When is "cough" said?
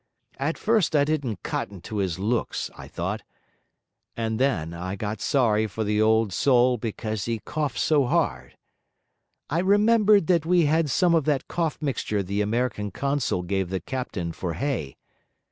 11.47-11.79